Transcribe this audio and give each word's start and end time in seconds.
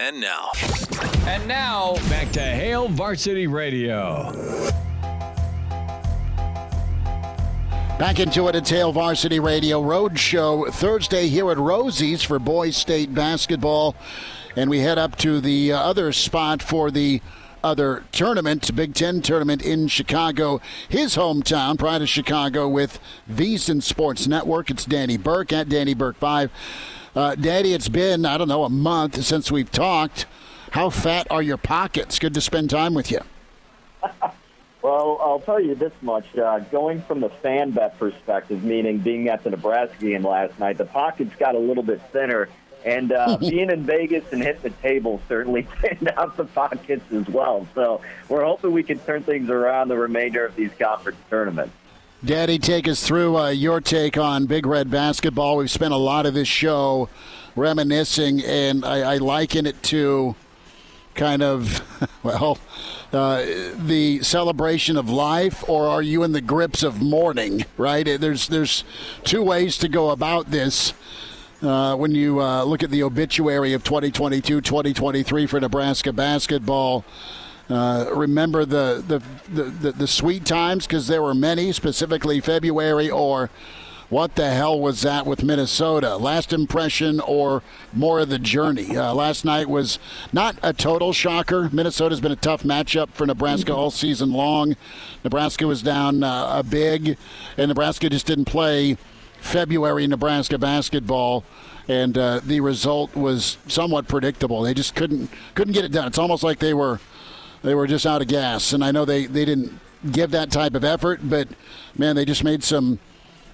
And 0.00 0.20
now, 0.20 0.52
And 1.26 1.48
now, 1.48 1.96
Back 2.08 2.30
to 2.32 2.40
Hail 2.40 2.86
Varsity 2.86 3.48
Radio. 3.48 4.32
Back 7.98 8.20
into 8.20 8.46
it 8.46 8.54
at 8.54 8.68
Hail 8.68 8.92
Varsity 8.92 9.40
Radio 9.40 9.82
Road 9.82 10.16
Show 10.16 10.66
Thursday 10.70 11.26
here 11.26 11.50
at 11.50 11.58
Rosie's 11.58 12.22
for 12.22 12.38
Boys 12.38 12.76
State 12.76 13.12
basketball. 13.12 13.96
And 14.54 14.70
we 14.70 14.78
head 14.78 14.98
up 14.98 15.16
to 15.16 15.40
the 15.40 15.72
uh, 15.72 15.80
other 15.80 16.12
spot 16.12 16.62
for 16.62 16.92
the 16.92 17.20
other 17.64 18.04
tournament, 18.12 18.74
Big 18.76 18.94
Ten 18.94 19.20
tournament 19.20 19.62
in 19.62 19.88
Chicago, 19.88 20.60
his 20.88 21.16
hometown, 21.16 21.76
prior 21.76 21.98
to 21.98 22.06
Chicago, 22.06 22.68
with 22.68 23.00
VSiN 23.28 23.82
Sports 23.82 24.28
Network. 24.28 24.70
It's 24.70 24.84
Danny 24.84 25.16
Burke 25.16 25.52
at 25.52 25.68
Danny 25.68 25.94
Burke 25.94 26.18
5. 26.18 26.52
Uh, 27.14 27.34
Daddy, 27.34 27.72
it's 27.72 27.88
been, 27.88 28.24
I 28.24 28.38
don't 28.38 28.48
know, 28.48 28.64
a 28.64 28.70
month 28.70 29.22
since 29.24 29.50
we've 29.50 29.70
talked. 29.70 30.26
How 30.72 30.90
fat 30.90 31.26
are 31.30 31.42
your 31.42 31.56
pockets? 31.56 32.18
Good 32.18 32.34
to 32.34 32.40
spend 32.40 32.70
time 32.70 32.94
with 32.94 33.10
you. 33.10 33.20
Well, 34.80 35.18
I'll 35.20 35.40
tell 35.40 35.60
you 35.60 35.74
this 35.74 35.92
much. 36.02 36.24
Uh, 36.36 36.60
going 36.60 37.02
from 37.02 37.20
the 37.20 37.28
fan 37.28 37.72
bet 37.72 37.98
perspective, 37.98 38.62
meaning 38.62 38.98
being 38.98 39.28
at 39.28 39.42
the 39.42 39.50
Nebraska 39.50 39.96
game 39.98 40.24
last 40.24 40.58
night, 40.58 40.78
the 40.78 40.84
pockets 40.84 41.34
got 41.36 41.54
a 41.54 41.58
little 41.58 41.82
bit 41.82 42.00
thinner. 42.12 42.48
And 42.84 43.10
uh, 43.10 43.36
being 43.40 43.70
in 43.70 43.84
Vegas 43.84 44.24
and 44.32 44.40
hitting 44.40 44.62
the 44.62 44.70
table 44.70 45.20
certainly 45.28 45.62
thinned 45.80 46.12
out 46.16 46.36
the 46.36 46.44
pockets 46.44 47.04
as 47.12 47.26
well. 47.28 47.66
So 47.74 48.00
we're 48.28 48.44
hoping 48.44 48.70
we 48.70 48.84
can 48.84 49.00
turn 49.00 49.24
things 49.24 49.50
around 49.50 49.88
the 49.88 49.98
remainder 49.98 50.46
of 50.46 50.54
these 50.54 50.70
conference 50.78 51.18
tournaments. 51.28 51.74
Daddy, 52.24 52.58
take 52.58 52.88
us 52.88 53.06
through 53.06 53.36
uh, 53.36 53.50
your 53.50 53.80
take 53.80 54.18
on 54.18 54.46
Big 54.46 54.66
Red 54.66 54.90
basketball. 54.90 55.56
We've 55.56 55.70
spent 55.70 55.94
a 55.94 55.98
lot 55.98 56.26
of 56.26 56.34
this 56.34 56.48
show 56.48 57.08
reminiscing, 57.54 58.42
and 58.42 58.84
I, 58.84 59.14
I 59.14 59.16
liken 59.18 59.66
it 59.66 59.80
to 59.84 60.34
kind 61.14 61.44
of, 61.44 61.80
well, 62.24 62.58
uh, 63.12 63.44
the 63.76 64.20
celebration 64.24 64.96
of 64.96 65.08
life, 65.08 65.62
or 65.68 65.86
are 65.86 66.02
you 66.02 66.24
in 66.24 66.32
the 66.32 66.40
grips 66.40 66.82
of 66.82 67.00
mourning? 67.00 67.64
Right? 67.76 68.04
There's 68.04 68.48
there's 68.48 68.82
two 69.22 69.44
ways 69.44 69.78
to 69.78 69.88
go 69.88 70.10
about 70.10 70.50
this. 70.50 70.94
Uh, 71.62 71.94
when 71.94 72.16
you 72.16 72.40
uh, 72.40 72.64
look 72.64 72.82
at 72.82 72.90
the 72.90 73.04
obituary 73.04 73.74
of 73.74 73.84
2022 73.84 74.60
2023 74.60 75.46
for 75.46 75.60
Nebraska 75.60 76.12
basketball, 76.12 77.04
uh, 77.70 78.10
remember 78.14 78.64
the, 78.64 79.02
the, 79.06 79.22
the, 79.52 79.70
the, 79.70 79.92
the 79.92 80.06
sweet 80.06 80.44
times 80.44 80.86
because 80.86 81.06
there 81.06 81.22
were 81.22 81.34
many, 81.34 81.72
specifically 81.72 82.40
February, 82.40 83.10
or 83.10 83.50
what 84.08 84.36
the 84.36 84.50
hell 84.50 84.80
was 84.80 85.02
that 85.02 85.26
with 85.26 85.42
Minnesota? 85.42 86.16
Last 86.16 86.54
impression 86.54 87.20
or 87.20 87.62
more 87.92 88.20
of 88.20 88.30
the 88.30 88.38
journey? 88.38 88.96
Uh, 88.96 89.12
last 89.12 89.44
night 89.44 89.68
was 89.68 89.98
not 90.32 90.56
a 90.62 90.72
total 90.72 91.12
shocker. 91.12 91.68
Minnesota's 91.70 92.20
been 92.20 92.32
a 92.32 92.36
tough 92.36 92.62
matchup 92.62 93.10
for 93.10 93.26
Nebraska 93.26 93.74
all 93.74 93.90
season 93.90 94.32
long. 94.32 94.76
Nebraska 95.24 95.66
was 95.66 95.82
down 95.82 96.22
uh, 96.22 96.48
a 96.54 96.62
big, 96.62 97.18
and 97.58 97.68
Nebraska 97.68 98.08
just 98.08 98.26
didn't 98.26 98.46
play 98.46 98.96
February 99.40 100.06
Nebraska 100.06 100.56
basketball. 100.56 101.44
And 101.86 102.16
uh, 102.16 102.40
the 102.42 102.60
result 102.60 103.14
was 103.14 103.58
somewhat 103.66 104.08
predictable. 104.08 104.62
They 104.62 104.74
just 104.74 104.94
couldn't 104.94 105.30
couldn't 105.54 105.72
get 105.72 105.84
it 105.84 105.92
done. 105.92 106.06
It's 106.06 106.18
almost 106.18 106.42
like 106.42 106.58
they 106.58 106.74
were 106.74 107.00
they 107.62 107.74
were 107.74 107.86
just 107.86 108.06
out 108.06 108.22
of 108.22 108.28
gas. 108.28 108.72
And 108.72 108.84
I 108.84 108.90
know 108.90 109.04
they, 109.04 109.26
they 109.26 109.44
didn't 109.44 109.78
give 110.12 110.30
that 110.30 110.50
type 110.50 110.74
of 110.74 110.84
effort, 110.84 111.20
but 111.22 111.48
man, 111.96 112.16
they 112.16 112.24
just 112.24 112.44
made 112.44 112.62
some 112.62 112.98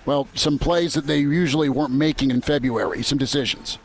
well, 0.06 0.28
some 0.34 0.58
plays 0.58 0.94
that 0.94 1.06
they 1.06 1.18
usually 1.18 1.68
weren't 1.68 1.92
making 1.92 2.30
in 2.30 2.40
February, 2.42 3.02
some 3.02 3.18
decisions. 3.18 3.78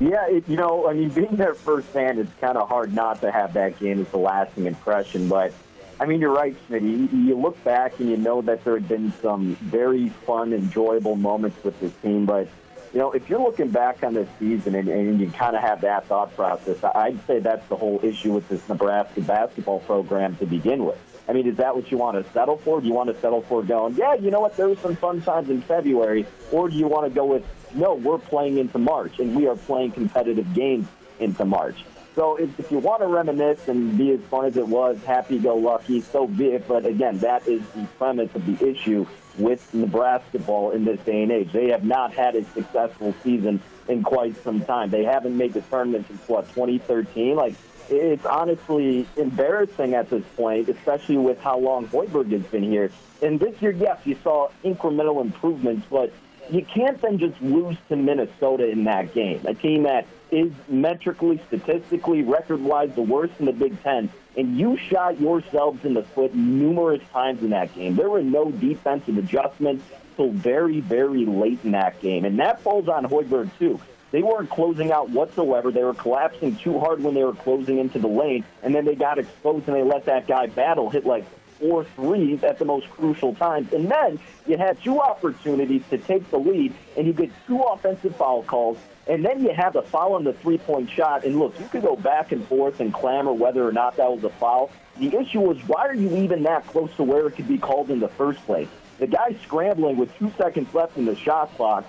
Yeah, 0.00 0.26
it, 0.26 0.48
you 0.48 0.56
know, 0.56 0.88
I 0.88 0.94
mean, 0.94 1.08
being 1.10 1.36
there 1.36 1.54
firsthand, 1.54 2.18
it's 2.18 2.32
kind 2.40 2.58
of 2.58 2.68
hard 2.68 2.94
not 2.94 3.20
to 3.22 3.30
have 3.30 3.54
that 3.54 3.78
game 3.78 4.00
as 4.00 4.12
a 4.12 4.18
lasting 4.18 4.66
impression. 4.66 5.28
But, 5.28 5.52
I 6.00 6.06
mean, 6.06 6.20
you're 6.20 6.34
right, 6.34 6.56
Smitty. 6.68 7.12
You, 7.12 7.18
you 7.18 7.36
look 7.36 7.62
back 7.64 7.98
and 7.98 8.10
you 8.10 8.16
know 8.16 8.42
that 8.42 8.64
there 8.64 8.74
had 8.74 8.88
been 8.88 9.12
some 9.22 9.56
very 9.56 10.10
fun, 10.26 10.52
enjoyable 10.52 11.16
moments 11.16 11.62
with 11.64 11.78
this 11.80 11.92
team. 12.02 12.26
But, 12.26 12.48
you 12.96 13.02
know, 13.02 13.12
if 13.12 13.28
you're 13.28 13.42
looking 13.42 13.68
back 13.68 14.02
on 14.02 14.14
this 14.14 14.26
season 14.38 14.74
and, 14.74 14.88
and 14.88 15.20
you 15.20 15.28
kind 15.28 15.54
of 15.54 15.60
have 15.60 15.82
that 15.82 16.06
thought 16.06 16.34
process, 16.34 16.82
I'd 16.82 17.26
say 17.26 17.40
that's 17.40 17.68
the 17.68 17.76
whole 17.76 18.00
issue 18.02 18.32
with 18.32 18.48
this 18.48 18.66
Nebraska 18.70 19.20
basketball 19.20 19.80
program 19.80 20.34
to 20.36 20.46
begin 20.46 20.82
with. 20.86 20.98
I 21.28 21.34
mean, 21.34 21.46
is 21.46 21.58
that 21.58 21.76
what 21.76 21.90
you 21.90 21.98
want 21.98 22.16
to 22.16 22.32
settle 22.32 22.56
for? 22.56 22.80
Do 22.80 22.86
you 22.86 22.94
want 22.94 23.14
to 23.14 23.20
settle 23.20 23.42
for 23.42 23.62
going, 23.62 23.96
yeah, 23.96 24.14
you 24.14 24.30
know 24.30 24.40
what, 24.40 24.56
there 24.56 24.66
was 24.66 24.78
some 24.78 24.96
fun 24.96 25.20
times 25.20 25.50
in 25.50 25.60
February? 25.60 26.24
Or 26.50 26.70
do 26.70 26.76
you 26.76 26.86
want 26.86 27.04
to 27.04 27.14
go 27.14 27.26
with, 27.26 27.44
no, 27.74 27.96
we're 27.96 28.16
playing 28.16 28.56
into 28.56 28.78
March 28.78 29.18
and 29.18 29.36
we 29.36 29.46
are 29.46 29.56
playing 29.56 29.92
competitive 29.92 30.54
games 30.54 30.88
into 31.20 31.44
March? 31.44 31.84
So 32.14 32.36
if, 32.36 32.58
if 32.58 32.72
you 32.72 32.78
want 32.78 33.02
to 33.02 33.08
reminisce 33.08 33.68
and 33.68 33.98
be 33.98 34.12
as 34.12 34.20
fun 34.30 34.46
as 34.46 34.56
it 34.56 34.66
was, 34.66 34.96
happy-go-lucky, 35.04 36.00
so 36.00 36.26
be 36.26 36.52
it. 36.52 36.66
But 36.66 36.86
again, 36.86 37.18
that 37.18 37.46
is 37.46 37.60
the 37.74 37.84
premise 37.98 38.34
of 38.34 38.46
the 38.46 38.66
issue 38.66 39.06
with 39.38 39.72
Nebraska 39.74 40.38
ball 40.38 40.70
in 40.70 40.84
this 40.84 41.00
day 41.00 41.22
and 41.22 41.32
age. 41.32 41.52
They 41.52 41.68
have 41.68 41.84
not 41.84 42.14
had 42.14 42.34
a 42.36 42.44
successful 42.44 43.14
season 43.22 43.60
in 43.88 44.02
quite 44.02 44.42
some 44.42 44.60
time. 44.60 44.90
They 44.90 45.04
haven't 45.04 45.36
made 45.36 45.52
the 45.52 45.60
tournament 45.62 46.06
since, 46.08 46.26
what, 46.28 46.48
2013? 46.48 47.36
Like, 47.36 47.54
it's 47.88 48.26
honestly 48.26 49.06
embarrassing 49.16 49.94
at 49.94 50.10
this 50.10 50.24
point, 50.36 50.68
especially 50.68 51.18
with 51.18 51.40
how 51.40 51.58
long 51.58 51.86
Hoiberg 51.88 52.32
has 52.32 52.42
been 52.44 52.64
here. 52.64 52.90
And 53.22 53.38
this 53.38 53.60
year, 53.62 53.70
yes, 53.70 54.00
you 54.04 54.16
saw 54.22 54.50
incremental 54.64 55.20
improvements, 55.20 55.86
but 55.88 56.12
you 56.50 56.64
can't 56.64 57.00
then 57.00 57.18
just 57.18 57.40
lose 57.40 57.76
to 57.88 57.96
Minnesota 57.96 58.68
in 58.68 58.84
that 58.84 59.14
game, 59.14 59.40
a 59.46 59.54
team 59.54 59.84
that 59.84 60.06
is 60.30 60.52
metrically, 60.68 61.40
statistically, 61.46 62.22
record-wise 62.22 62.94
the 62.94 63.02
worst 63.02 63.34
in 63.38 63.46
the 63.46 63.52
Big 63.52 63.80
Ten. 63.82 64.10
And 64.36 64.58
you 64.58 64.76
shot 64.76 65.20
yourselves 65.20 65.84
in 65.84 65.94
the 65.94 66.02
foot 66.02 66.34
numerous 66.34 67.02
times 67.12 67.42
in 67.42 67.50
that 67.50 67.74
game. 67.74 67.96
There 67.96 68.10
were 68.10 68.22
no 68.22 68.50
defensive 68.50 69.16
adjustments 69.16 69.84
till 70.16 70.30
very, 70.30 70.80
very 70.80 71.24
late 71.24 71.60
in 71.64 71.72
that 71.72 72.00
game. 72.00 72.24
And 72.24 72.38
that 72.38 72.60
falls 72.60 72.88
on 72.88 73.04
Hoiberg, 73.04 73.50
too. 73.58 73.80
They 74.12 74.22
weren't 74.22 74.50
closing 74.50 74.92
out 74.92 75.10
whatsoever. 75.10 75.70
They 75.70 75.82
were 75.82 75.94
collapsing 75.94 76.56
too 76.56 76.78
hard 76.78 77.02
when 77.02 77.14
they 77.14 77.24
were 77.24 77.34
closing 77.34 77.78
into 77.78 77.98
the 77.98 78.08
lane, 78.08 78.44
and 78.62 78.74
then 78.74 78.84
they 78.84 78.94
got 78.94 79.18
exposed 79.18 79.68
and 79.68 79.76
they 79.76 79.82
let 79.82 80.06
that 80.06 80.26
guy 80.26 80.46
battle 80.46 80.90
hit 80.90 81.04
like 81.04 81.24
four 81.58 81.84
threes 81.84 82.42
at 82.44 82.58
the 82.58 82.64
most 82.64 82.88
crucial 82.90 83.34
times. 83.34 83.72
And 83.72 83.90
then 83.90 84.18
you 84.46 84.56
had 84.56 84.82
two 84.82 85.00
opportunities 85.00 85.82
to 85.90 85.98
take 85.98 86.30
the 86.30 86.38
lead, 86.38 86.74
and 86.96 87.06
you 87.06 87.12
get 87.12 87.30
two 87.46 87.60
offensive 87.60 88.16
foul 88.16 88.42
calls, 88.42 88.78
and 89.06 89.24
then 89.24 89.42
you 89.42 89.52
have 89.52 89.76
a 89.76 89.82
foul 89.82 90.14
on 90.14 90.24
the 90.24 90.32
three 90.32 90.58
point 90.58 90.90
shot. 90.90 91.24
And 91.24 91.38
look, 91.38 91.58
you 91.60 91.66
could 91.68 91.82
go 91.82 91.96
back 91.96 92.32
and 92.32 92.46
forth 92.46 92.80
and 92.80 92.92
clamor 92.92 93.32
whether 93.32 93.66
or 93.66 93.72
not 93.72 93.96
that 93.96 94.10
was 94.10 94.24
a 94.24 94.30
foul. 94.30 94.70
The 94.98 95.16
issue 95.16 95.40
was 95.40 95.58
why 95.66 95.86
are 95.86 95.94
you 95.94 96.16
even 96.16 96.42
that 96.44 96.66
close 96.66 96.94
to 96.96 97.02
where 97.02 97.26
it 97.26 97.32
could 97.32 97.48
be 97.48 97.58
called 97.58 97.90
in 97.90 98.00
the 98.00 98.08
first 98.08 98.44
place? 98.46 98.68
The 98.98 99.06
guy 99.06 99.36
scrambling 99.42 99.96
with 99.96 100.16
two 100.18 100.32
seconds 100.38 100.72
left 100.74 100.96
in 100.96 101.04
the 101.04 101.14
shot 101.14 101.54
clock 101.56 101.84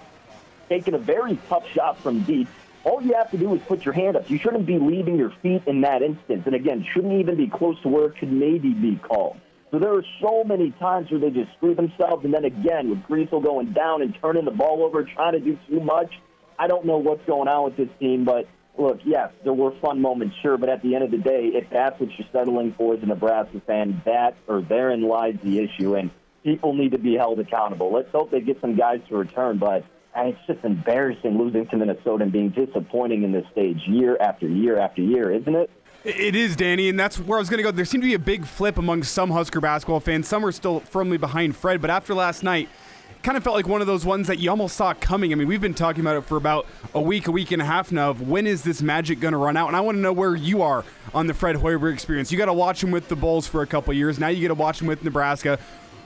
taking 0.70 0.94
a 0.94 0.98
very 0.98 1.38
tough 1.48 1.68
shot 1.70 2.00
from 2.00 2.22
deep. 2.22 2.48
All 2.84 3.02
you 3.02 3.14
have 3.14 3.32
to 3.32 3.38
do 3.38 3.54
is 3.56 3.62
put 3.64 3.84
your 3.84 3.94
hand 3.94 4.16
up. 4.16 4.30
You 4.30 4.38
shouldn't 4.38 4.66
be 4.66 4.80
leaving 4.80 5.18
your 5.18 5.32
feet 5.42 5.64
in 5.66 5.82
that 5.82 6.02
instance. 6.02 6.44
And 6.46 6.56
again, 6.56 6.86
shouldn't 6.94 7.14
even 7.14 7.36
be 7.36 7.48
close 7.48 7.80
to 7.82 7.90
where 7.90 8.06
it 8.06 8.18
could 8.18 8.32
maybe 8.32 8.74
be 8.74 8.96
called. 8.96 9.38
So 9.72 9.80
there 9.80 9.94
are 9.94 10.04
so 10.22 10.44
many 10.44 10.72
times 10.72 11.12
where 11.12 11.20
they 11.20 11.30
just 11.30 11.52
screw 11.58 11.76
themselves. 11.76 12.24
And 12.24 12.34
then 12.34 12.46
again, 12.46 12.90
with 12.90 13.00
Griesel 13.04 13.44
going 13.44 13.74
down 13.74 14.02
and 14.02 14.16
turning 14.22 14.46
the 14.46 14.52
ball 14.52 14.84
over, 14.84 15.04
trying 15.04 15.34
to 15.34 15.40
do 15.40 15.58
too 15.70 15.80
much. 15.80 16.14
I 16.58 16.68
don't 16.68 16.86
know 16.86 16.98
what's 16.98 17.26
going 17.26 17.48
on 17.48 17.66
with 17.66 17.78
this 17.78 17.90
team, 18.00 18.24
but 18.24 18.48
look, 18.78 19.00
yes, 19.04 19.32
there 19.44 19.54
were 19.54 19.72
fun 19.80 20.02
moments, 20.02 20.36
sure. 20.42 20.58
But 20.58 20.70
at 20.70 20.82
the 20.82 20.96
end 20.96 21.04
of 21.04 21.12
the 21.12 21.18
day, 21.18 21.52
if 21.54 21.70
that's 21.70 22.00
what 22.00 22.10
you're 22.18 22.28
settling 22.32 22.74
for 22.74 22.96
as 22.96 23.04
a 23.04 23.06
Nebraska 23.06 23.62
fan, 23.68 24.02
that 24.06 24.36
or 24.48 24.62
therein 24.62 25.02
lies 25.02 25.36
the 25.44 25.60
issue. 25.60 25.96
And 25.96 26.12
people 26.44 26.74
need 26.74 26.92
to 26.94 26.98
be 26.98 27.16
held 27.16 27.40
accountable. 27.40 27.92
Let's 27.92 28.12
hope 28.12 28.32
they 28.32 28.40
get 28.40 28.62
some 28.62 28.76
guys 28.76 29.02
to 29.10 29.18
return, 29.18 29.58
but 29.58 29.84
it's 30.16 30.40
just 30.48 30.64
embarrassing 30.64 31.38
losing 31.38 31.68
to 31.68 31.78
Minnesota 31.78 32.24
and 32.24 32.32
being 32.32 32.50
disappointing 32.50 33.24
in 33.24 33.34
this 33.34 33.46
stage 33.52 33.82
year 33.86 34.18
after 34.20 34.48
year 34.48 34.80
after 34.80 35.02
year, 35.02 35.32
isn't 35.32 35.56
it? 35.56 35.70
It 36.08 36.38
is, 36.38 36.56
Danny, 36.56 36.88
and 36.88 36.98
that's 36.98 37.20
where 37.20 37.38
I 37.38 37.42
was 37.42 37.50
going 37.50 37.58
to 37.58 37.64
go. 37.64 37.70
There 37.70 37.84
seemed 37.84 38.04
to 38.04 38.08
be 38.08 38.14
a 38.14 38.20
big 38.20 38.46
flip 38.46 38.78
among 38.78 39.04
some 39.04 39.30
Husker 39.30 39.60
basketball 39.60 40.00
fans. 40.00 40.26
Some 40.26 40.46
are 40.46 40.54
still 40.54 40.80
firmly 40.80 41.18
behind 41.18 41.58
Fred, 41.58 41.82
but 41.82 41.90
after 41.90 42.14
last 42.14 42.44
night, 42.44 42.70
kind 43.24 43.36
of 43.36 43.44
felt 43.44 43.58
like 43.58 43.68
one 43.68 43.82
of 43.82 43.88
those 43.88 44.06
ones 44.06 44.28
that 44.28 44.40
you 44.40 44.50
almost 44.50 44.78
saw 44.78 44.94
coming. 44.94 45.34
I 45.34 45.36
mean, 45.36 45.50
we've 45.50 45.60
been 45.60 45.74
talking 45.74 46.00
about 46.00 46.16
it 46.16 46.22
for 46.22 46.38
about 46.38 46.66
a 46.94 47.02
week, 47.02 47.28
a 47.28 47.32
week 47.32 47.52
and 47.52 47.62
a 47.62 47.66
half 47.66 47.92
now. 47.92 48.12
Of 48.12 48.26
when 48.26 48.48
is 48.48 48.64
this 48.64 48.82
magic 48.82 49.20
going 49.20 49.34
to 49.34 49.38
run 49.38 49.58
out? 49.58 49.68
And 49.68 49.76
I 49.76 49.82
want 49.82 49.98
to 49.98 50.00
know 50.00 50.14
where 50.14 50.34
you 50.34 50.62
are 50.62 50.86
on 51.14 51.28
the 51.28 51.34
Fred 51.34 51.58
Hoiberg 51.58 51.92
experience. 51.92 52.32
You 52.32 52.38
got 52.38 52.46
to 52.46 52.54
watch 52.54 52.82
him 52.82 52.92
with 52.92 53.10
the 53.10 53.18
Bulls 53.18 53.46
for 53.46 53.62
a 53.62 53.68
couple 53.68 53.94
years. 53.94 54.18
Now 54.18 54.30
you 54.30 54.40
get 54.40 54.48
to 54.48 54.54
watch 54.54 54.80
him 54.80 54.88
with 54.88 55.04
Nebraska. 55.04 55.60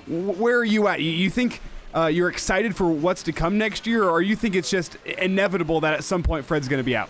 Where 0.07 0.57
are 0.57 0.65
you 0.65 0.87
at? 0.87 0.99
You 1.01 1.29
think 1.29 1.61
uh, 1.93 2.07
you're 2.07 2.29
excited 2.29 2.75
for 2.75 2.89
what's 2.89 3.21
to 3.21 3.33
come 3.33 3.59
next 3.59 3.85
year, 3.85 4.09
or 4.09 4.23
you 4.23 4.35
think 4.35 4.55
it's 4.55 4.71
just 4.71 4.95
inevitable 5.05 5.81
that 5.81 5.93
at 5.93 6.03
some 6.03 6.23
point 6.23 6.43
Fred's 6.43 6.67
going 6.67 6.79
to 6.79 6.83
be 6.83 6.95
out? 6.95 7.09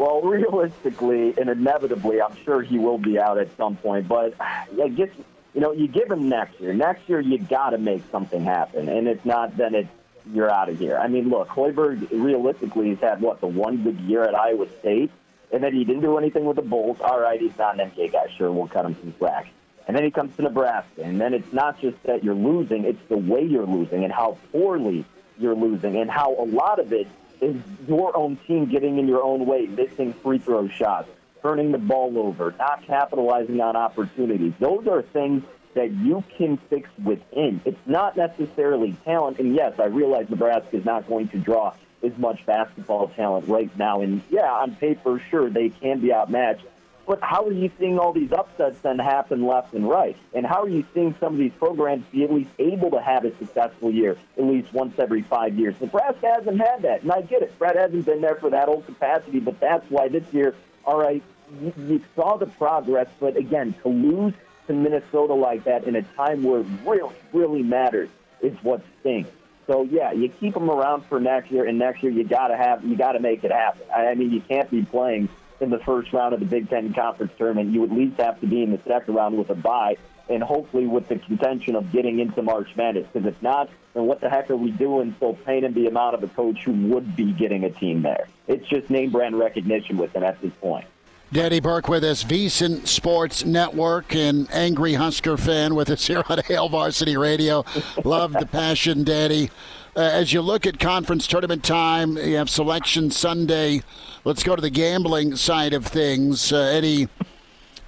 Well, 0.00 0.22
realistically 0.22 1.34
and 1.36 1.50
inevitably, 1.50 2.22
I'm 2.22 2.34
sure 2.42 2.62
he 2.62 2.78
will 2.78 2.96
be 2.96 3.18
out 3.18 3.36
at 3.36 3.54
some 3.58 3.76
point. 3.76 4.08
But 4.08 4.32
I 4.40 4.88
guess 4.88 5.10
you 5.52 5.60
know, 5.60 5.72
you 5.72 5.88
give 5.88 6.10
him 6.10 6.30
next 6.30 6.58
year. 6.58 6.72
Next 6.72 7.06
year, 7.06 7.20
you 7.20 7.36
got 7.36 7.70
to 7.70 7.78
make 7.78 8.02
something 8.10 8.42
happen, 8.42 8.88
and 8.88 9.06
if 9.06 9.22
not, 9.26 9.58
then 9.58 9.74
it's 9.74 9.90
you're 10.32 10.50
out 10.50 10.70
of 10.70 10.78
here. 10.78 10.96
I 10.96 11.08
mean, 11.08 11.28
look, 11.28 11.48
Hoiberg 11.48 12.08
realistically 12.12 12.88
has 12.90 13.00
had 13.00 13.20
what 13.20 13.42
the 13.42 13.46
one 13.46 13.82
good 13.82 14.00
year 14.00 14.22
at 14.24 14.34
Iowa 14.34 14.68
State, 14.78 15.10
and 15.52 15.62
then 15.62 15.74
he 15.74 15.84
didn't 15.84 16.00
do 16.00 16.16
anything 16.16 16.46
with 16.46 16.56
the 16.56 16.62
Bulls. 16.62 16.96
All 17.02 17.20
right, 17.20 17.38
he's 17.38 17.58
not 17.58 17.78
an 17.78 17.90
NBA 17.90 18.12
guy. 18.12 18.32
Sure, 18.38 18.50
we'll 18.50 18.68
cut 18.68 18.86
him 18.86 18.96
some 19.02 19.12
slack. 19.18 19.48
And 19.86 19.94
then 19.94 20.04
he 20.04 20.10
comes 20.10 20.34
to 20.36 20.42
Nebraska, 20.42 21.02
and 21.02 21.20
then 21.20 21.34
it's 21.34 21.52
not 21.52 21.78
just 21.78 22.02
that 22.04 22.24
you're 22.24 22.34
losing; 22.34 22.84
it's 22.84 23.06
the 23.10 23.18
way 23.18 23.44
you're 23.44 23.66
losing 23.66 24.04
and 24.04 24.12
how 24.14 24.38
poorly 24.50 25.04
you're 25.38 25.54
losing, 25.54 25.98
and 25.98 26.10
how 26.10 26.34
a 26.36 26.46
lot 26.46 26.78
of 26.78 26.90
it 26.94 27.06
is 27.40 27.56
your 27.88 28.16
own 28.16 28.36
team 28.46 28.66
getting 28.66 28.98
in 28.98 29.08
your 29.08 29.22
own 29.22 29.46
way, 29.46 29.66
missing 29.66 30.12
free 30.12 30.38
throw 30.38 30.68
shots, 30.68 31.08
turning 31.42 31.72
the 31.72 31.78
ball 31.78 32.18
over, 32.18 32.54
not 32.58 32.86
capitalizing 32.86 33.60
on 33.60 33.76
opportunities. 33.76 34.52
Those 34.58 34.86
are 34.86 35.02
things 35.02 35.44
that 35.74 35.90
you 35.92 36.24
can 36.36 36.56
fix 36.56 36.88
within. 37.02 37.60
It's 37.64 37.86
not 37.86 38.16
necessarily 38.16 38.96
talent. 39.04 39.38
And 39.38 39.54
yes, 39.54 39.78
I 39.78 39.84
realize 39.84 40.28
Nebraska 40.28 40.76
is 40.76 40.84
not 40.84 41.08
going 41.08 41.28
to 41.28 41.38
draw 41.38 41.74
as 42.02 42.16
much 42.18 42.44
basketball 42.46 43.08
talent 43.08 43.48
right 43.48 43.74
now. 43.78 44.00
And 44.00 44.22
yeah, 44.30 44.50
on 44.50 44.74
paper, 44.76 45.22
sure, 45.30 45.48
they 45.48 45.68
can 45.68 46.00
be 46.00 46.12
outmatched. 46.12 46.64
But 47.10 47.22
how 47.22 47.44
are 47.44 47.52
you 47.52 47.72
seeing 47.76 47.98
all 47.98 48.12
these 48.12 48.30
upsets 48.30 48.78
then 48.82 49.00
happen 49.00 49.44
left 49.44 49.74
and 49.74 49.88
right? 49.88 50.16
And 50.32 50.46
how 50.46 50.62
are 50.62 50.68
you 50.68 50.86
seeing 50.94 51.12
some 51.18 51.32
of 51.32 51.38
these 51.40 51.50
programs 51.58 52.04
be 52.12 52.22
at 52.22 52.32
least 52.32 52.50
able 52.60 52.92
to 52.92 53.00
have 53.00 53.24
a 53.24 53.36
successful 53.36 53.90
year 53.90 54.16
at 54.38 54.44
least 54.44 54.72
once 54.72 54.96
every 54.96 55.22
five 55.22 55.58
years? 55.58 55.74
Nebraska 55.80 56.34
hasn't 56.36 56.60
had 56.60 56.82
that. 56.82 57.02
And 57.02 57.10
I 57.10 57.22
get 57.22 57.42
it. 57.42 57.58
Brett 57.58 57.74
hasn't 57.74 58.06
been 58.06 58.20
there 58.20 58.36
for 58.36 58.50
that 58.50 58.68
old 58.68 58.86
capacity, 58.86 59.40
but 59.40 59.58
that's 59.58 59.84
why 59.90 60.06
this 60.06 60.22
year, 60.32 60.54
all 60.84 61.00
right, 61.00 61.20
you, 61.60 61.74
you 61.76 62.00
saw 62.14 62.36
the 62.36 62.46
progress, 62.46 63.08
but 63.18 63.36
again, 63.36 63.74
to 63.82 63.88
lose 63.88 64.34
to 64.68 64.72
Minnesota 64.72 65.34
like 65.34 65.64
that 65.64 65.88
in 65.88 65.96
a 65.96 66.02
time 66.02 66.44
where 66.44 66.60
it 66.60 66.66
really, 66.86 67.16
really 67.32 67.64
matters 67.64 68.08
is 68.40 68.56
what 68.62 68.84
stinks. 69.00 69.30
So 69.66 69.82
yeah, 69.82 70.12
you 70.12 70.28
keep 70.28 70.54
them 70.54 70.70
around 70.70 71.06
for 71.06 71.18
next 71.18 71.50
year, 71.50 71.64
and 71.64 71.76
next 71.76 72.04
year 72.04 72.12
you 72.12 72.22
got 72.22 72.48
to 72.48 72.56
have 72.56 72.84
you 72.84 72.96
got 72.96 73.12
to 73.12 73.20
make 73.20 73.42
it 73.42 73.50
happen. 73.50 73.82
I 73.92 74.14
mean, 74.14 74.30
you 74.30 74.42
can't 74.42 74.70
be 74.70 74.82
playing 74.84 75.28
in 75.60 75.70
the 75.70 75.78
first 75.78 76.12
round 76.12 76.34
of 76.34 76.40
the 76.40 76.46
Big 76.46 76.68
Ten 76.68 76.92
conference 76.92 77.32
tournament. 77.36 77.72
You 77.72 77.84
at 77.84 77.92
least 77.92 78.20
have 78.20 78.40
to 78.40 78.46
be 78.46 78.62
in 78.62 78.70
the 78.70 78.80
second 78.86 79.14
round 79.14 79.38
with 79.38 79.50
a 79.50 79.54
bye, 79.54 79.96
and 80.28 80.42
hopefully 80.42 80.86
with 80.86 81.08
the 81.08 81.18
contention 81.18 81.76
of 81.76 81.92
getting 81.92 82.18
into 82.20 82.42
March 82.42 82.74
Madness. 82.76 83.06
Because 83.12 83.26
if 83.28 83.42
not, 83.42 83.68
then 83.94 84.04
what 84.04 84.20
the 84.20 84.30
heck 84.30 84.50
are 84.50 84.56
we 84.56 84.70
doing? 84.70 85.14
So 85.20 85.34
paying 85.44 85.72
the 85.72 85.86
amount 85.86 86.14
of 86.14 86.22
a 86.22 86.28
coach 86.28 86.64
who 86.64 86.72
would 86.88 87.16
be 87.16 87.32
getting 87.32 87.64
a 87.64 87.70
team 87.70 88.02
there. 88.02 88.28
It's 88.46 88.66
just 88.68 88.90
name 88.90 89.10
brand 89.10 89.38
recognition 89.38 89.96
with 89.96 90.12
them 90.12 90.22
at 90.22 90.40
this 90.40 90.52
point. 90.60 90.86
Danny 91.32 91.60
Burke 91.60 91.88
with 91.88 92.02
us, 92.02 92.24
VSiN 92.24 92.88
Sports 92.88 93.44
Network, 93.44 94.16
and 94.16 94.48
angry 94.50 94.94
Husker 94.94 95.36
fan 95.36 95.76
with 95.76 95.88
us 95.88 96.08
here 96.08 96.24
on 96.28 96.40
Hail 96.46 96.68
Varsity 96.68 97.16
Radio. 97.16 97.64
Love 98.04 98.32
the 98.32 98.46
passion, 98.46 99.04
Danny. 99.04 99.48
Uh, 99.94 100.00
as 100.00 100.32
you 100.32 100.42
look 100.42 100.66
at 100.66 100.80
conference 100.80 101.28
tournament 101.28 101.62
time, 101.62 102.16
you 102.16 102.34
have 102.34 102.50
selection 102.50 103.12
Sunday. 103.12 103.82
Let's 104.24 104.42
go 104.42 104.56
to 104.56 104.62
the 104.62 104.70
gambling 104.70 105.36
side 105.36 105.72
of 105.72 105.86
things. 105.86 106.52
Uh, 106.52 106.62
any 106.62 107.06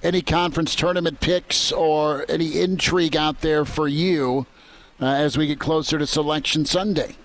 any 0.01 0.21
conference 0.21 0.73
tournament 0.73 1.19
picks 1.19 1.69
or 1.73 2.25
any 2.29 2.61
intrigue 2.61 3.17
out 3.17 3.41
there 3.41 3.65
for 3.65 3.89
you 3.89 4.45
uh, 5.01 5.05
as 5.05 5.37
we 5.37 5.47
get 5.47 5.59
closer 5.59 5.99
to 5.99 6.07
selection 6.07 6.65
Sunday? 6.65 7.17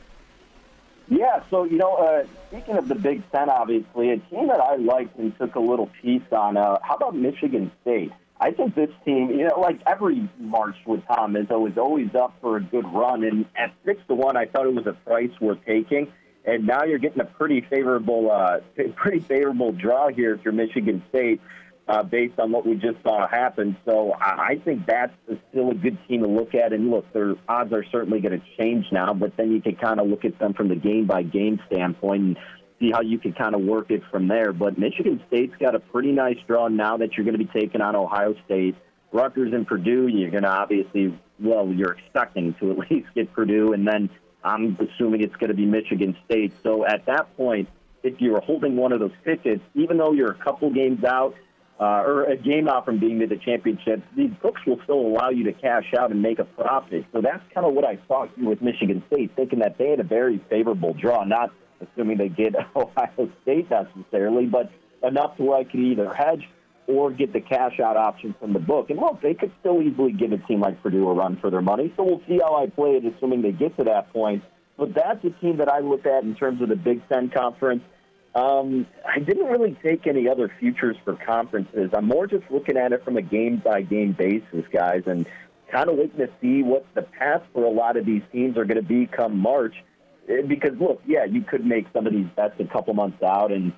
Yeah, 1.10 1.42
so 1.50 1.64
you 1.64 1.78
know, 1.78 1.94
uh, 1.94 2.24
speaking 2.48 2.76
of 2.76 2.88
the 2.88 2.94
Big 2.94 3.22
Ten, 3.32 3.48
obviously 3.48 4.10
a 4.10 4.18
team 4.18 4.48
that 4.48 4.60
I 4.60 4.76
liked 4.76 5.18
and 5.18 5.36
took 5.38 5.54
a 5.54 5.60
little 5.60 5.90
piece 6.02 6.22
on. 6.32 6.56
Uh, 6.56 6.78
how 6.82 6.96
about 6.96 7.16
Michigan 7.16 7.72
State? 7.82 8.12
I 8.40 8.52
think 8.52 8.74
this 8.74 8.90
team, 9.04 9.30
you 9.30 9.48
know, 9.48 9.58
like 9.58 9.80
every 9.86 10.28
March 10.38 10.76
with 10.86 11.04
Tom 11.06 11.34
Izzo 11.34 11.68
is 11.68 11.76
always 11.76 12.14
up 12.14 12.34
for 12.40 12.56
a 12.56 12.62
good 12.62 12.86
run. 12.92 13.24
And 13.24 13.46
at 13.56 13.74
six 13.84 14.00
to 14.08 14.14
one, 14.14 14.36
I 14.36 14.46
thought 14.46 14.66
it 14.66 14.74
was 14.74 14.86
a 14.86 14.92
price 14.92 15.30
worth 15.40 15.58
taking. 15.66 16.12
And 16.44 16.66
now 16.66 16.84
you're 16.84 16.98
getting 16.98 17.20
a 17.20 17.24
pretty 17.24 17.62
favorable, 17.62 18.30
uh, 18.30 18.60
pretty 18.96 19.20
favorable 19.20 19.72
draw 19.72 20.08
here 20.08 20.34
if 20.34 20.44
you're 20.44 20.52
Michigan 20.52 21.02
State 21.08 21.40
uh, 21.88 22.02
based 22.02 22.38
on 22.38 22.52
what 22.52 22.66
we 22.66 22.74
just 22.74 23.02
saw 23.02 23.26
happen. 23.26 23.76
So 23.86 24.12
I 24.20 24.60
think 24.64 24.86
that's 24.86 25.12
still 25.50 25.70
a 25.70 25.74
good 25.74 25.98
team 26.06 26.22
to 26.22 26.28
look 26.28 26.54
at. 26.54 26.72
And 26.72 26.90
look, 26.90 27.10
their 27.12 27.34
odds 27.48 27.72
are 27.72 27.84
certainly 27.90 28.20
going 28.20 28.38
to 28.38 28.46
change 28.58 28.86
now, 28.92 29.14
but 29.14 29.36
then 29.36 29.52
you 29.52 29.62
can 29.62 29.76
kind 29.76 29.98
of 29.98 30.06
look 30.06 30.24
at 30.24 30.38
them 30.38 30.52
from 30.52 30.68
the 30.68 30.76
game 30.76 31.06
by 31.06 31.22
game 31.22 31.60
standpoint 31.66 32.22
and 32.22 32.36
see 32.78 32.90
how 32.92 33.00
you 33.00 33.18
can 33.18 33.32
kind 33.32 33.54
of 33.54 33.62
work 33.62 33.90
it 33.90 34.02
from 34.10 34.28
there. 34.28 34.52
But 34.52 34.78
Michigan 34.78 35.22
State's 35.28 35.56
got 35.58 35.74
a 35.74 35.80
pretty 35.80 36.12
nice 36.12 36.36
draw 36.46 36.68
now 36.68 36.98
that 36.98 37.16
you're 37.16 37.24
going 37.24 37.38
to 37.38 37.44
be 37.44 37.50
taking 37.58 37.80
on 37.80 37.96
Ohio 37.96 38.34
State. 38.44 38.76
Rutgers 39.10 39.54
and 39.54 39.66
Purdue, 39.66 40.06
you're 40.08 40.30
going 40.30 40.42
to 40.42 40.50
obviously, 40.50 41.18
well, 41.40 41.72
you're 41.72 41.92
expecting 41.92 42.54
to 42.60 42.72
at 42.72 42.78
least 42.90 43.08
get 43.14 43.32
Purdue, 43.32 43.72
and 43.72 43.88
then 43.88 44.10
I'm 44.44 44.76
assuming 44.76 45.22
it's 45.22 45.36
going 45.36 45.48
to 45.48 45.56
be 45.56 45.64
Michigan 45.64 46.14
State. 46.26 46.52
So 46.62 46.84
at 46.84 47.06
that 47.06 47.34
point, 47.38 47.70
if 48.02 48.20
you're 48.20 48.42
holding 48.42 48.76
one 48.76 48.92
of 48.92 49.00
those 49.00 49.12
tickets, 49.24 49.62
even 49.74 49.96
though 49.96 50.12
you're 50.12 50.30
a 50.30 50.44
couple 50.44 50.70
games 50.70 51.02
out, 51.02 51.34
uh, 51.80 52.02
or 52.04 52.24
a 52.24 52.36
game 52.36 52.68
out 52.68 52.84
from 52.84 52.98
being 52.98 53.20
to 53.20 53.26
the 53.26 53.36
championship, 53.36 54.02
these 54.16 54.30
books 54.42 54.60
will 54.66 54.80
still 54.82 55.00
allow 55.00 55.30
you 55.30 55.44
to 55.44 55.52
cash 55.52 55.92
out 55.98 56.10
and 56.10 56.20
make 56.20 56.38
a 56.38 56.44
profit. 56.44 57.06
So 57.12 57.20
that's 57.20 57.42
kind 57.54 57.66
of 57.66 57.74
what 57.74 57.84
I 57.84 57.98
saw 58.08 58.26
here 58.34 58.48
with 58.48 58.60
Michigan 58.60 59.02
State, 59.12 59.32
thinking 59.36 59.60
that 59.60 59.78
they 59.78 59.90
had 59.90 60.00
a 60.00 60.04
very 60.04 60.42
favorable 60.50 60.92
draw, 60.94 61.24
not 61.24 61.52
assuming 61.80 62.18
they 62.18 62.28
get 62.28 62.54
Ohio 62.76 63.30
State 63.42 63.70
necessarily, 63.70 64.46
but 64.46 64.70
enough 65.02 65.36
to 65.36 65.44
where 65.44 65.58
I 65.58 65.64
could 65.64 65.80
either 65.80 66.12
hedge 66.12 66.48
or 66.88 67.12
get 67.12 67.32
the 67.32 67.40
cash 67.40 67.78
out 67.80 67.96
option 67.96 68.34
from 68.40 68.54
the 68.54 68.58
book. 68.58 68.90
And 68.90 68.98
look, 68.98 69.20
they 69.20 69.34
could 69.34 69.52
still 69.60 69.80
easily 69.82 70.12
give 70.12 70.32
a 70.32 70.38
team 70.38 70.60
like 70.60 70.82
Purdue 70.82 71.06
a 71.08 71.12
run 71.12 71.36
for 71.40 71.50
their 71.50 71.60
money. 71.60 71.92
So 71.96 72.02
we'll 72.02 72.22
see 72.26 72.40
how 72.42 72.56
I 72.56 72.66
play 72.66 72.92
it, 72.92 73.04
assuming 73.04 73.42
they 73.42 73.52
get 73.52 73.76
to 73.76 73.84
that 73.84 74.12
point. 74.12 74.42
But 74.78 74.94
that's 74.94 75.22
a 75.24 75.30
team 75.40 75.58
that 75.58 75.68
I 75.68 75.80
look 75.80 76.06
at 76.06 76.24
in 76.24 76.34
terms 76.34 76.62
of 76.62 76.70
the 76.70 76.76
Big 76.76 77.06
Ten 77.08 77.28
Conference 77.28 77.82
um, 78.38 78.86
I 79.04 79.18
didn't 79.18 79.46
really 79.46 79.76
take 79.82 80.06
any 80.06 80.28
other 80.28 80.50
futures 80.60 80.96
for 81.04 81.16
conferences. 81.16 81.90
I'm 81.92 82.06
more 82.06 82.26
just 82.26 82.44
looking 82.50 82.76
at 82.76 82.92
it 82.92 83.04
from 83.04 83.16
a 83.16 83.22
game 83.22 83.60
by 83.64 83.82
game 83.82 84.12
basis, 84.12 84.64
guys, 84.72 85.02
and 85.06 85.26
kind 85.72 85.88
of 85.90 85.96
waiting 85.96 86.18
to 86.18 86.28
see 86.40 86.62
what 86.62 86.86
the 86.94 87.02
path 87.02 87.42
for 87.52 87.64
a 87.64 87.70
lot 87.70 87.96
of 87.96 88.06
these 88.06 88.22
teams 88.30 88.56
are 88.56 88.64
going 88.64 88.80
to 88.80 88.88
be 88.88 89.06
come 89.06 89.38
March. 89.38 89.74
Eh, 90.28 90.42
because 90.46 90.78
look, 90.78 91.02
yeah, 91.06 91.24
you 91.24 91.42
could 91.42 91.66
make 91.66 91.86
some 91.92 92.06
of 92.06 92.12
these 92.12 92.28
bets 92.36 92.54
a 92.60 92.64
couple 92.64 92.94
months 92.94 93.20
out, 93.22 93.50
and 93.50 93.72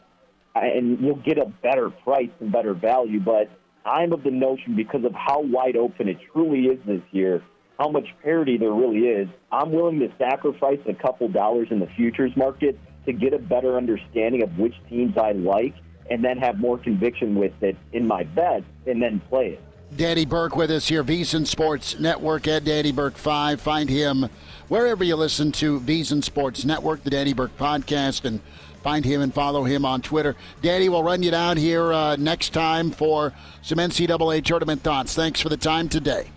and 0.54 1.00
you'll 1.00 1.16
get 1.16 1.38
a 1.38 1.46
better 1.46 1.88
price 1.88 2.30
and 2.40 2.52
better 2.52 2.74
value. 2.74 3.20
But 3.20 3.48
I'm 3.86 4.12
of 4.12 4.24
the 4.24 4.30
notion 4.30 4.76
because 4.76 5.04
of 5.04 5.14
how 5.14 5.40
wide 5.40 5.76
open 5.76 6.08
it 6.08 6.18
truly 6.32 6.66
is 6.66 6.78
this 6.86 7.02
year, 7.12 7.42
how 7.78 7.88
much 7.88 8.08
parity 8.22 8.58
there 8.58 8.72
really 8.72 9.08
is. 9.08 9.28
I'm 9.50 9.72
willing 9.72 10.00
to 10.00 10.12
sacrifice 10.18 10.80
a 10.86 10.94
couple 10.94 11.28
dollars 11.28 11.68
in 11.70 11.78
the 11.78 11.88
futures 11.96 12.32
market 12.36 12.78
to 13.06 13.12
get 13.12 13.32
a 13.32 13.38
better 13.38 13.76
understanding 13.76 14.42
of 14.42 14.58
which 14.58 14.74
teams 14.88 15.16
I 15.16 15.32
like 15.32 15.74
and 16.10 16.24
then 16.24 16.38
have 16.38 16.58
more 16.58 16.78
conviction 16.78 17.34
with 17.34 17.62
it 17.62 17.76
in 17.92 18.06
my 18.06 18.24
bet 18.24 18.64
and 18.86 19.00
then 19.00 19.20
play 19.28 19.52
it. 19.52 19.62
Danny 19.96 20.24
Burke 20.24 20.54
with 20.54 20.70
us 20.70 20.88
here, 20.88 21.02
VSiN 21.02 21.46
Sports 21.46 21.98
Network 21.98 22.46
at 22.46 22.64
Danny 22.64 22.92
Burke 22.92 23.16
5. 23.16 23.60
Find 23.60 23.88
him 23.88 24.28
wherever 24.68 25.02
you 25.02 25.16
listen 25.16 25.50
to 25.52 25.80
VSiN 25.80 26.22
Sports 26.22 26.64
Network, 26.64 27.02
the 27.02 27.10
Danny 27.10 27.32
Burke 27.32 27.56
podcast, 27.56 28.24
and 28.24 28.40
find 28.82 29.04
him 29.04 29.20
and 29.20 29.34
follow 29.34 29.64
him 29.64 29.84
on 29.84 30.00
Twitter. 30.00 30.36
Danny, 30.62 30.88
we'll 30.88 31.02
run 31.02 31.22
you 31.22 31.32
down 31.32 31.56
here 31.56 31.92
uh, 31.92 32.16
next 32.16 32.52
time 32.52 32.92
for 32.92 33.32
some 33.62 33.78
NCAA 33.78 34.44
tournament 34.44 34.82
thoughts. 34.82 35.14
Thanks 35.14 35.40
for 35.40 35.48
the 35.48 35.56
time 35.56 35.88
today. 35.88 36.30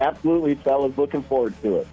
Absolutely, 0.00 0.54
fellas. 0.56 0.96
Looking 0.96 1.22
forward 1.24 1.54
to 1.62 1.76
it. 1.78 1.88